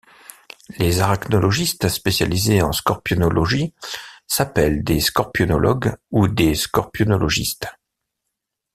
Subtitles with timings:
[0.79, 3.75] Les arachnologistes spécialisés en scorpionologie
[4.25, 7.67] s'appellent des scorpionologues, ou des scorpionologistes.